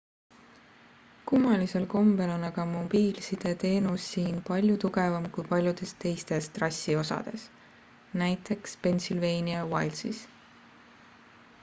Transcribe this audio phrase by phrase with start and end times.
[1.31, 7.43] kummalisel kombel on aga mobiilsideteenus siin palju tugevam kui paljudes teistes trassi osades
[8.29, 10.23] nt pennsylvania wildsis